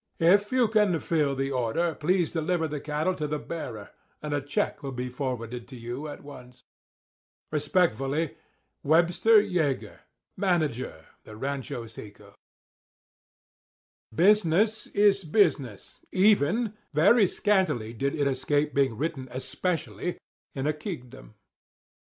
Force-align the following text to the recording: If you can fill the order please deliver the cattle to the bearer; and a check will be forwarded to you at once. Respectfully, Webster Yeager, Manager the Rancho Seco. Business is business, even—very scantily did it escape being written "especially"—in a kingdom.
If 0.17 0.51
you 0.51 0.67
can 0.67 0.99
fill 0.99 1.35
the 1.35 1.51
order 1.51 1.93
please 1.93 2.31
deliver 2.31 2.67
the 2.67 2.79
cattle 2.79 3.13
to 3.13 3.27
the 3.27 3.37
bearer; 3.37 3.91
and 4.19 4.33
a 4.33 4.41
check 4.41 4.81
will 4.81 4.93
be 4.93 5.09
forwarded 5.09 5.67
to 5.67 5.75
you 5.75 6.07
at 6.07 6.23
once. 6.23 6.63
Respectfully, 7.51 8.35
Webster 8.81 9.39
Yeager, 9.43 9.99
Manager 10.35 11.05
the 11.23 11.35
Rancho 11.35 11.85
Seco. 11.85 12.33
Business 14.11 14.87
is 14.87 15.23
business, 15.23 15.99
even—very 16.11 17.27
scantily 17.27 17.93
did 17.93 18.15
it 18.15 18.25
escape 18.25 18.73
being 18.73 18.97
written 18.97 19.27
"especially"—in 19.31 20.65
a 20.65 20.73
kingdom. 20.73 21.35